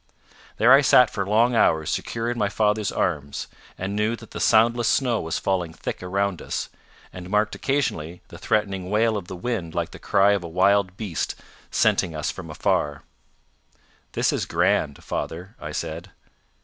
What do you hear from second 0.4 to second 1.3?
There I sat for